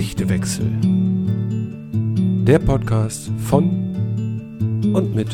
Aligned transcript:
Sichtwechsel. 0.00 0.66
Der 2.46 2.58
Podcast 2.58 3.30
von 3.36 3.68
und 4.94 5.14
mit 5.14 5.28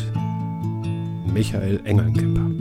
Michael 1.33 1.79
Engelnkemper. 1.85 2.51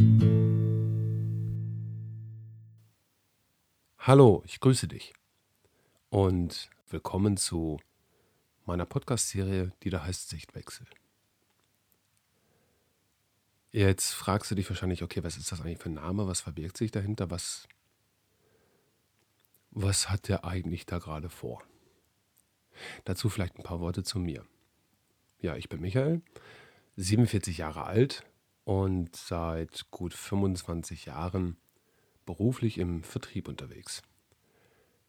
Hallo, 3.98 4.44
ich 4.46 4.60
grüße 4.60 4.86
dich 4.86 5.14
und 6.08 6.70
willkommen 6.90 7.36
zu 7.36 7.80
meiner 8.66 8.86
Podcast-Serie, 8.86 9.72
die 9.82 9.90
da 9.90 10.04
heißt 10.04 10.28
Sichtwechsel. 10.28 10.86
Jetzt 13.72 14.12
fragst 14.12 14.52
du 14.52 14.54
dich 14.54 14.70
wahrscheinlich, 14.70 15.02
okay, 15.02 15.24
was 15.24 15.36
ist 15.36 15.50
das 15.50 15.60
eigentlich 15.60 15.78
für 15.78 15.88
ein 15.88 15.94
Name? 15.94 16.28
Was 16.28 16.42
verbirgt 16.42 16.76
sich 16.76 16.92
dahinter? 16.92 17.32
Was, 17.32 17.66
was 19.72 20.08
hat 20.08 20.28
der 20.28 20.44
eigentlich 20.44 20.86
da 20.86 21.00
gerade 21.00 21.28
vor? 21.28 21.64
Dazu 23.04 23.28
vielleicht 23.28 23.56
ein 23.56 23.62
paar 23.62 23.80
Worte 23.80 24.02
zu 24.02 24.18
mir. 24.18 24.44
Ja, 25.40 25.56
ich 25.56 25.68
bin 25.68 25.80
Michael, 25.80 26.22
47 26.96 27.58
Jahre 27.58 27.84
alt 27.84 28.24
und 28.64 29.14
seit 29.14 29.90
gut 29.90 30.14
25 30.14 31.06
Jahren 31.06 31.56
beruflich 32.24 32.78
im 32.78 33.02
Vertrieb 33.02 33.48
unterwegs. 33.48 34.02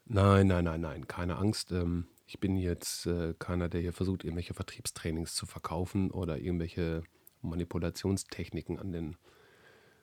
Nein, 0.06 0.48
nein, 0.48 0.66
nein, 0.66 0.82
nein, 0.82 1.08
keine 1.08 1.38
Angst. 1.38 1.72
Ähm, 1.72 2.08
ich 2.28 2.40
bin 2.40 2.56
jetzt 2.56 3.06
äh, 3.08 3.34
keiner, 3.40 3.68
der 3.68 3.82
hier 3.82 3.94
versucht, 3.94 4.24
irgendwelche 4.24 4.54
Vertriebstrainings 4.54 5.34
zu 5.34 5.46
verkaufen 5.46 6.12
oder 6.12 6.38
irgendwelche 6.38 7.04
Manipulationstechniken 7.42 8.80
an 8.80 8.92
den 8.92 9.18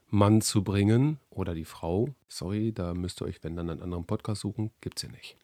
Mann 0.08 0.40
zu 0.40 0.62
bringen 0.62 1.18
oder 1.30 1.54
die 1.54 1.64
Frau. 1.64 2.14
Sorry, 2.28 2.72
da 2.72 2.94
müsst 2.94 3.20
ihr 3.22 3.26
euch, 3.26 3.42
wenn 3.42 3.56
dann, 3.56 3.70
einen 3.70 3.82
anderen 3.82 4.06
Podcast 4.06 4.42
suchen. 4.42 4.70
Gibt 4.80 4.98
es 4.98 5.02
hier 5.02 5.10
nicht. 5.10 5.36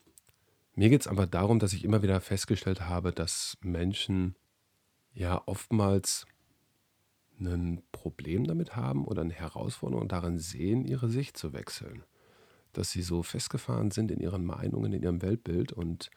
Mir 0.74 0.88
geht 0.88 1.02
es 1.02 1.06
aber 1.06 1.26
darum, 1.26 1.58
dass 1.58 1.72
ich 1.72 1.84
immer 1.84 2.02
wieder 2.02 2.20
festgestellt 2.20 2.82
habe, 2.82 3.12
dass 3.12 3.58
Menschen 3.60 4.36
ja 5.12 5.42
oftmals 5.46 6.26
ein 7.38 7.82
Problem 7.92 8.46
damit 8.46 8.76
haben 8.76 9.04
oder 9.06 9.22
eine 9.22 9.32
Herausforderung 9.32 10.08
darin 10.08 10.38
sehen, 10.38 10.84
ihre 10.84 11.08
Sicht 11.08 11.36
zu 11.36 11.52
wechseln. 11.52 12.04
Dass 12.72 12.90
sie 12.90 13.02
so 13.02 13.22
festgefahren 13.22 13.90
sind 13.90 14.10
in 14.10 14.20
ihren 14.20 14.44
Meinungen, 14.44 14.92
in 14.92 15.02
ihrem 15.02 15.22
Weltbild 15.22 15.72
und 15.72 16.10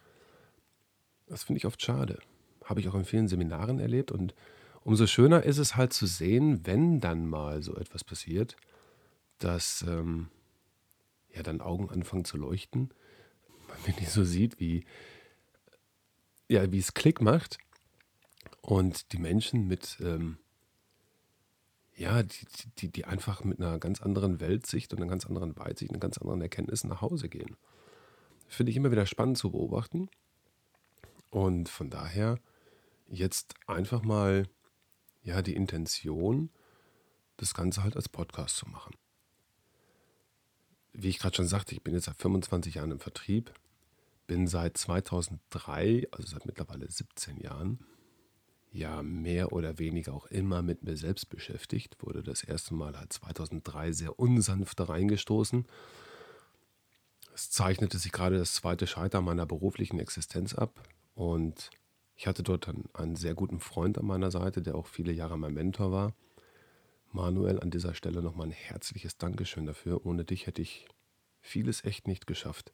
das 1.28 1.44
finde 1.44 1.58
ich 1.58 1.66
oft 1.66 1.82
schade. 1.82 2.20
Habe 2.66 2.80
ich 2.80 2.90
auch 2.90 2.96
in 2.96 3.06
vielen 3.06 3.28
Seminaren 3.28 3.80
erlebt 3.80 4.12
und 4.12 4.36
umso 4.84 5.08
schöner 5.08 5.44
ist 5.44 5.58
es 5.58 5.76
halt 5.76 5.94
zu 5.94 6.06
sehen, 6.06 6.66
wenn 6.66 7.00
dann 7.00 7.28
mal 7.28 7.64
so 7.64 7.76
etwas 7.76 8.04
passiert, 8.04 8.56
dass 9.40 9.84
ähm, 9.88 10.28
ja 11.34 11.42
dann 11.42 11.62
Augen 11.62 11.90
anfangen 11.90 12.26
zu 12.26 12.38
leuchten, 12.38 12.94
man 13.88 13.88
wirklich 13.88 14.10
so 14.10 14.24
sieht, 14.24 14.60
wie 14.60 14.86
ja, 16.50 16.72
wie 16.72 16.80
es 16.80 16.94
Klick 16.94 17.22
macht 17.22 17.58
und 18.62 19.12
die 19.12 19.18
Menschen 19.18 19.68
mit 19.68 19.98
ähm, 20.02 20.38
ja, 21.96 22.24
die, 22.24 22.46
die, 22.80 22.92
die 22.92 23.06
einfach 23.06 23.44
mit 23.44 23.60
einer 23.60 23.78
ganz 23.80 24.02
anderen 24.02 24.40
Weltsicht 24.40 24.94
und 24.94 25.00
einer 25.00 25.10
ganz 25.10 25.26
anderen 25.26 25.56
Weitsicht, 25.58 25.92
einer 25.92 26.00
ganz 26.00 26.18
anderen 26.18 26.42
Erkenntnis 26.42 26.84
nach 26.84 27.02
Hause 27.02 27.30
gehen. 27.30 27.56
Finde 28.48 28.72
ich 28.72 28.78
immer 28.78 28.92
wieder 28.92 29.06
spannend 29.06 29.38
zu 29.38 29.52
beobachten. 29.52 30.10
Und 31.30 31.70
von 31.70 31.90
daher 31.90 32.40
jetzt 33.08 33.56
einfach 33.68 34.04
mal 34.04 34.48
ja 35.22 35.42
die 35.42 35.56
Intention, 35.56 36.50
das 37.38 37.54
Ganze 37.54 37.84
halt 37.84 37.96
als 37.96 38.10
Podcast 38.10 38.58
zu 38.58 38.68
machen. 38.68 38.96
Wie 40.94 41.10
ich 41.10 41.20
gerade 41.20 41.36
schon 41.36 41.48
sagte, 41.48 41.74
ich 41.74 41.82
bin 41.84 41.94
jetzt 41.94 42.06
seit 42.06 42.18
25 42.18 42.76
Jahren 42.76 42.92
im 42.92 43.00
Vertrieb, 43.00 43.54
bin 44.28 44.48
seit 44.48 44.78
2003, 44.78 46.08
also 46.12 46.28
seit 46.28 46.46
mittlerweile 46.46 46.90
17 46.90 47.38
Jahren, 47.38 47.80
ja 48.72 49.04
mehr 49.04 49.54
oder 49.54 49.78
weniger 49.78 50.14
auch 50.14 50.26
immer 50.28 50.62
mit 50.62 50.84
mir 50.84 50.98
selbst 50.98 51.30
beschäftigt. 51.30 51.96
Wurde 52.00 52.24
das 52.24 52.44
erste 52.44 52.74
Mal 52.74 52.98
halt 52.98 53.14
2003 53.14 53.92
sehr 53.92 54.20
unsanft 54.20 54.80
da 54.80 54.86
reingestoßen. 54.86 55.66
Es 57.36 57.52
zeichnete 57.52 57.98
sich 57.98 58.12
gerade 58.12 58.38
das 58.38 58.54
zweite 58.54 58.88
Scheitern 58.88 59.26
meiner 59.26 59.46
beruflichen 59.46 60.00
Existenz 60.00 60.54
ab 60.54 60.88
und 61.16 61.70
ich 62.16 62.28
hatte 62.28 62.44
dort 62.44 62.68
einen, 62.70 62.90
einen 62.94 63.16
sehr 63.16 63.34
guten 63.34 63.60
Freund 63.60 63.98
an 63.98 64.06
meiner 64.06 64.32
Seite, 64.32 64.62
der 64.62 64.76
auch 64.76 64.88
viele 64.88 65.12
Jahre 65.12 65.38
mein 65.38 65.54
Mentor 65.54 65.92
war. 65.92 66.14
Manuel, 67.12 67.60
an 67.60 67.70
dieser 67.70 67.94
Stelle 67.94 68.22
nochmal 68.22 68.48
ein 68.48 68.52
herzliches 68.52 69.18
Dankeschön 69.18 69.66
dafür. 69.66 70.06
Ohne 70.06 70.26
dich 70.26 70.48
hätte 70.48 70.62
ich 70.62 70.88
vieles 71.42 71.84
echt 71.84 72.08
nicht 72.08 72.26
geschafft. 72.26 72.72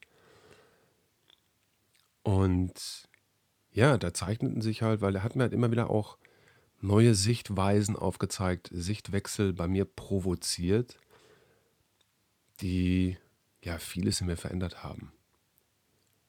Und 2.23 3.07
ja, 3.71 3.97
da 3.97 4.13
zeichneten 4.13 4.61
sich 4.61 4.81
halt, 4.81 5.01
weil 5.01 5.15
er 5.15 5.23
hat 5.23 5.35
mir 5.35 5.43
halt 5.43 5.53
immer 5.53 5.71
wieder 5.71 5.89
auch 5.89 6.17
neue 6.81 7.15
Sichtweisen 7.15 7.95
aufgezeigt, 7.95 8.69
Sichtwechsel 8.71 9.53
bei 9.53 9.67
mir 9.67 9.85
provoziert, 9.85 10.99
die 12.61 13.17
ja 13.61 13.77
vieles 13.77 14.21
in 14.21 14.27
mir 14.27 14.37
verändert 14.37 14.83
haben. 14.83 15.11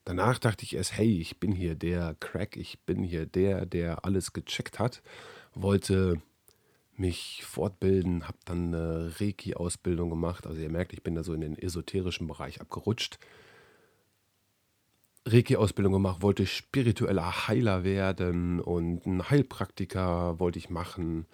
Danach 0.04 0.38
dachte 0.38 0.64
ich 0.64 0.74
erst, 0.74 0.96
hey, 0.96 1.20
ich 1.20 1.38
bin 1.38 1.52
hier 1.52 1.74
der 1.74 2.16
Crack, 2.18 2.56
ich 2.56 2.80
bin 2.80 3.02
hier 3.02 3.26
der, 3.26 3.66
der 3.66 4.04
alles 4.04 4.32
gecheckt 4.32 4.78
hat, 4.78 5.02
wollte 5.54 6.20
mich 6.96 7.44
fortbilden, 7.44 8.28
habe 8.28 8.38
dann 8.44 8.74
eine 8.74 9.12
Reiki-Ausbildung 9.18 10.10
gemacht. 10.10 10.46
Also 10.46 10.60
ihr 10.60 10.70
merkt, 10.70 10.92
ich 10.92 11.02
bin 11.02 11.14
da 11.14 11.22
so 11.22 11.32
in 11.32 11.40
den 11.40 11.56
esoterischen 11.56 12.26
Bereich 12.26 12.60
abgerutscht. 12.60 13.18
Reiki-Ausbildung 15.26 15.92
gemacht, 15.92 16.22
wollte 16.22 16.46
spiritueller 16.46 17.46
Heiler 17.48 17.84
werden 17.84 18.60
und 18.60 19.06
einen 19.06 19.28
Heilpraktiker 19.28 20.38
wollte 20.40 20.58
ich 20.58 20.70
machen, 20.70 21.26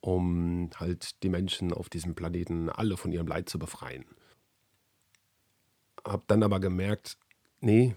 um 0.00 0.70
halt 0.76 1.22
die 1.22 1.28
Menschen 1.28 1.72
auf 1.72 1.88
diesem 1.88 2.14
Planeten 2.14 2.70
alle 2.70 2.96
von 2.96 3.12
ihrem 3.12 3.26
Leid 3.26 3.48
zu 3.48 3.58
befreien. 3.58 4.04
Hab 6.04 6.26
dann 6.28 6.42
aber 6.42 6.60
gemerkt, 6.60 7.18
nee, 7.60 7.96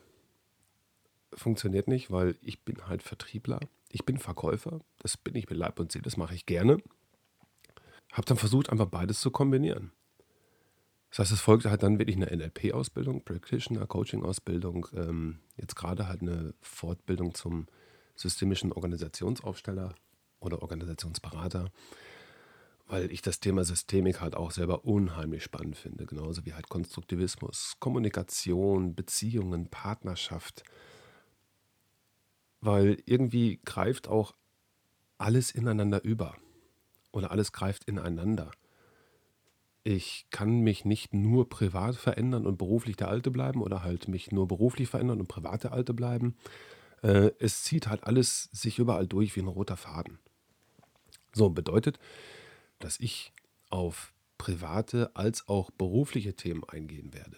funktioniert 1.33 1.87
nicht, 1.87 2.11
weil 2.11 2.35
ich 2.41 2.63
bin 2.63 2.87
halt 2.87 3.03
Vertriebler, 3.03 3.59
ich 3.91 4.05
bin 4.05 4.17
Verkäufer, 4.17 4.81
das 4.97 5.15
bin 5.15 5.35
ich 5.35 5.49
mit 5.49 5.57
Leib 5.57 5.79
und 5.79 5.91
Seele, 5.91 6.03
das 6.03 6.17
mache 6.17 6.35
ich 6.35 6.45
gerne. 6.45 6.79
Habe 8.11 8.25
dann 8.25 8.37
versucht, 8.37 8.69
einfach 8.69 8.87
beides 8.87 9.21
zu 9.21 9.31
kombinieren. 9.31 9.91
Das 11.09 11.19
heißt, 11.19 11.31
es 11.31 11.41
folgte 11.41 11.71
halt 11.71 11.81
dann 11.83 11.97
wirklich 11.97 12.17
eine 12.17 12.27
NLP-Ausbildung, 12.27 13.23
Practitioner, 13.23 13.87
Coaching-Ausbildung, 13.87 14.87
ähm, 14.93 15.39
jetzt 15.57 15.75
gerade 15.75 16.07
halt 16.07 16.21
eine 16.21 16.53
Fortbildung 16.61 17.33
zum 17.33 17.65
systemischen 18.15 18.71
Organisationsaufsteller 18.71 19.95
oder 20.39 20.61
Organisationsberater, 20.61 21.71
weil 22.87 23.11
ich 23.11 23.21
das 23.21 23.39
Thema 23.39 23.63
Systemik 23.63 24.21
halt 24.21 24.35
auch 24.35 24.51
selber 24.51 24.85
unheimlich 24.85 25.43
spannend 25.43 25.77
finde, 25.77 26.05
genauso 26.05 26.45
wie 26.45 26.53
halt 26.53 26.69
Konstruktivismus, 26.69 27.77
Kommunikation, 27.79 28.93
Beziehungen, 28.93 29.69
Partnerschaft, 29.69 30.63
weil 32.61 33.01
irgendwie 33.05 33.59
greift 33.65 34.07
auch 34.07 34.35
alles 35.17 35.51
ineinander 35.51 36.03
über 36.03 36.35
oder 37.11 37.31
alles 37.31 37.51
greift 37.51 37.85
ineinander. 37.85 38.51
Ich 39.83 40.27
kann 40.29 40.59
mich 40.59 40.85
nicht 40.85 41.13
nur 41.13 41.49
privat 41.49 41.95
verändern 41.95 42.45
und 42.45 42.57
beruflich 42.57 42.97
der 42.97 43.07
Alte 43.07 43.31
bleiben 43.31 43.61
oder 43.61 43.83
halt 43.83 44.07
mich 44.07 44.31
nur 44.31 44.47
beruflich 44.47 44.89
verändern 44.89 45.19
und 45.19 45.27
privat 45.27 45.63
der 45.63 45.71
Alte 45.71 45.93
bleiben. 45.93 46.35
Äh, 47.01 47.31
es 47.39 47.63
zieht 47.63 47.87
halt 47.87 48.03
alles 48.03 48.49
sich 48.51 48.79
überall 48.79 49.07
durch 49.07 49.35
wie 49.35 49.41
ein 49.41 49.47
roter 49.47 49.77
Faden. 49.77 50.19
So 51.33 51.49
bedeutet, 51.49 51.99
dass 52.79 52.99
ich 52.99 53.31
auf 53.69 54.13
private 54.37 55.11
als 55.15 55.47
auch 55.47 55.71
berufliche 55.71 56.33
Themen 56.33 56.63
eingehen 56.65 57.13
werde. 57.13 57.37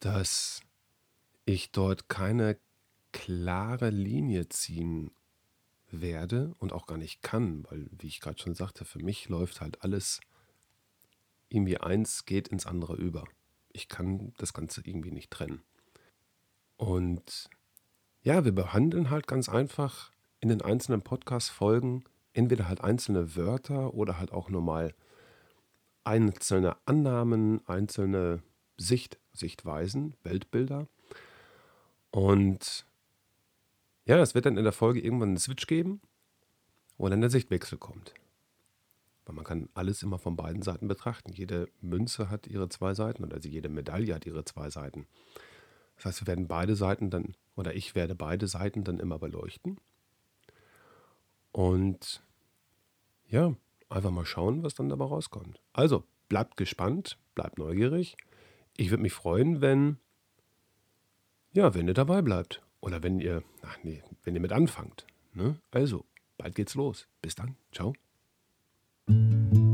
Dass 0.00 0.60
ich 1.44 1.70
dort 1.70 2.08
keine 2.08 2.58
klare 3.12 3.90
Linie 3.90 4.48
ziehen 4.48 5.10
werde 5.90 6.54
und 6.58 6.72
auch 6.72 6.86
gar 6.86 6.98
nicht 6.98 7.22
kann, 7.22 7.64
weil, 7.70 7.88
wie 7.98 8.08
ich 8.08 8.20
gerade 8.20 8.40
schon 8.40 8.54
sagte, 8.54 8.84
für 8.84 8.98
mich 8.98 9.28
läuft 9.28 9.60
halt 9.60 9.82
alles 9.82 10.20
irgendwie 11.48 11.78
eins 11.78 12.24
geht 12.24 12.48
ins 12.48 12.66
andere 12.66 12.96
über. 12.96 13.24
Ich 13.72 13.88
kann 13.88 14.32
das 14.38 14.52
Ganze 14.52 14.82
irgendwie 14.84 15.12
nicht 15.12 15.30
trennen. 15.30 15.62
Und 16.76 17.48
ja, 18.22 18.44
wir 18.44 18.52
behandeln 18.52 19.10
halt 19.10 19.26
ganz 19.26 19.48
einfach 19.48 20.12
in 20.40 20.48
den 20.48 20.62
einzelnen 20.62 21.02
Podcast-Folgen 21.02 22.04
entweder 22.32 22.68
halt 22.68 22.82
einzelne 22.82 23.36
Wörter 23.36 23.94
oder 23.94 24.18
halt 24.18 24.32
auch 24.32 24.50
nochmal 24.50 24.94
einzelne 26.04 26.76
Annahmen, 26.84 27.66
einzelne 27.66 28.42
Sicht, 28.76 29.18
Sichtweisen, 29.32 30.14
Weltbilder. 30.22 30.86
Und 32.10 32.86
ja, 34.04 34.18
es 34.20 34.34
wird 34.34 34.46
dann 34.46 34.56
in 34.56 34.64
der 34.64 34.72
Folge 34.72 35.00
irgendwann 35.00 35.30
einen 35.30 35.38
Switch 35.38 35.66
geben, 35.66 36.00
wo 36.96 37.08
dann 37.08 37.20
der 37.20 37.30
Sichtwechsel 37.30 37.78
kommt. 37.78 38.14
Man 39.36 39.44
kann 39.44 39.68
alles 39.74 40.02
immer 40.02 40.18
von 40.18 40.34
beiden 40.34 40.62
Seiten 40.62 40.88
betrachten. 40.88 41.30
Jede 41.32 41.68
Münze 41.82 42.30
hat 42.30 42.46
ihre 42.46 42.70
zwei 42.70 42.94
Seiten 42.94 43.22
oder 43.22 43.36
also 43.36 43.48
jede 43.48 43.68
Medaille 43.68 44.14
hat 44.14 44.24
ihre 44.24 44.44
zwei 44.46 44.70
Seiten. 44.70 45.06
Das 45.96 46.06
heißt, 46.06 46.22
wir 46.22 46.26
werden 46.26 46.48
beide 46.48 46.74
Seiten 46.74 47.10
dann, 47.10 47.36
oder 47.54 47.74
ich 47.74 47.94
werde 47.94 48.14
beide 48.14 48.48
Seiten 48.48 48.82
dann 48.82 48.98
immer 48.98 49.18
beleuchten. 49.18 49.78
Und 51.52 52.22
ja, 53.28 53.54
einfach 53.90 54.10
mal 54.10 54.24
schauen, 54.24 54.62
was 54.62 54.74
dann 54.74 54.88
dabei 54.88 55.04
rauskommt. 55.04 55.60
Also, 55.74 56.04
bleibt 56.28 56.56
gespannt, 56.56 57.18
bleibt 57.34 57.58
neugierig. 57.58 58.16
Ich 58.76 58.88
würde 58.90 59.02
mich 59.02 59.12
freuen, 59.12 59.60
wenn, 59.60 59.98
ja, 61.52 61.74
wenn 61.74 61.88
ihr 61.88 61.94
dabei 61.94 62.22
bleibt. 62.22 62.62
Oder 62.80 63.02
wenn 63.02 63.20
ihr, 63.20 63.42
ach 63.62 63.76
nee, 63.82 64.02
wenn 64.22 64.34
ihr 64.34 64.40
mit 64.40 64.52
anfangt. 64.52 65.06
Ne? 65.34 65.60
Also, 65.72 66.06
bald 66.38 66.54
geht's 66.54 66.74
los. 66.74 67.06
Bis 67.20 67.34
dann. 67.34 67.56
Ciao. 67.72 67.92
Thank 69.08 69.54
you 69.54 69.65